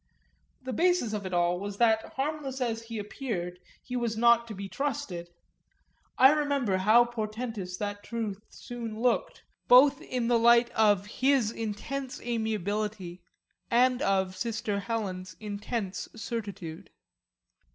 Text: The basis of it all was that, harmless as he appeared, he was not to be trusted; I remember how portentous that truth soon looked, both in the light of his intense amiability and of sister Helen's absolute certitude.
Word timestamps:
The 0.63 0.73
basis 0.73 1.13
of 1.13 1.27
it 1.27 1.31
all 1.35 1.59
was 1.59 1.77
that, 1.77 2.13
harmless 2.13 2.59
as 2.59 2.81
he 2.81 2.97
appeared, 2.97 3.59
he 3.83 3.95
was 3.95 4.17
not 4.17 4.47
to 4.47 4.55
be 4.55 4.67
trusted; 4.67 5.29
I 6.17 6.31
remember 6.31 6.77
how 6.77 7.05
portentous 7.05 7.77
that 7.77 8.01
truth 8.03 8.41
soon 8.49 8.99
looked, 8.99 9.43
both 9.67 10.01
in 10.01 10.27
the 10.27 10.39
light 10.39 10.71
of 10.71 11.05
his 11.05 11.51
intense 11.51 12.19
amiability 12.21 13.21
and 13.69 14.01
of 14.01 14.35
sister 14.35 14.79
Helen's 14.79 15.35
absolute 15.39 15.93
certitude. 16.15 16.89